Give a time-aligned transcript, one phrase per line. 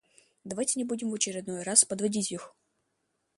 [0.45, 2.55] Давайте не будем в очередной раз подводить их!